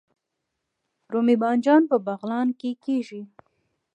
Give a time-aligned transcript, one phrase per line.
[1.13, 3.21] رومي بانجان په بغلان کې کیږي